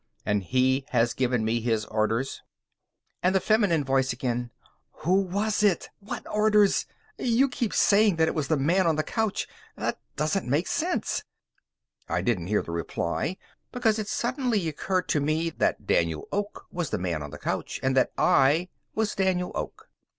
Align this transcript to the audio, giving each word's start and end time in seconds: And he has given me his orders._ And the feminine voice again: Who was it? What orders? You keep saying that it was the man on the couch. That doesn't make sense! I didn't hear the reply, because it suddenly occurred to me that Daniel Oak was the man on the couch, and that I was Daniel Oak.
And 0.25 0.41
he 0.43 0.83
has 0.89 1.13
given 1.13 1.45
me 1.45 1.61
his 1.61 1.85
orders._ 1.85 2.39
And 3.21 3.35
the 3.35 3.39
feminine 3.39 3.83
voice 3.83 4.11
again: 4.11 4.49
Who 5.05 5.13
was 5.21 5.61
it? 5.61 5.91
What 5.99 6.25
orders? 6.27 6.87
You 7.19 7.47
keep 7.47 7.71
saying 7.71 8.15
that 8.15 8.27
it 8.27 8.33
was 8.33 8.47
the 8.47 8.57
man 8.57 8.87
on 8.87 8.95
the 8.95 9.03
couch. 9.03 9.47
That 9.75 9.99
doesn't 10.15 10.47
make 10.49 10.65
sense! 10.65 11.23
I 12.09 12.21
didn't 12.21 12.47
hear 12.47 12.63
the 12.63 12.71
reply, 12.71 13.37
because 13.71 13.99
it 13.99 14.07
suddenly 14.07 14.67
occurred 14.67 15.07
to 15.09 15.19
me 15.21 15.51
that 15.51 15.85
Daniel 15.85 16.27
Oak 16.31 16.65
was 16.71 16.89
the 16.89 16.97
man 16.97 17.21
on 17.21 17.29
the 17.29 17.37
couch, 17.37 17.79
and 17.83 17.95
that 17.95 18.11
I 18.17 18.69
was 18.95 19.13
Daniel 19.13 19.51
Oak. 19.53 19.87